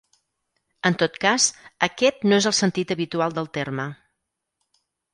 En 0.89 0.97
tot 1.03 1.19
cas, 1.25 1.45
aquest 1.89 2.27
no 2.33 2.41
és 2.43 2.49
el 2.53 2.57
sentit 2.63 2.97
habitual 2.99 3.39
del 3.39 3.55
terme. 3.59 3.89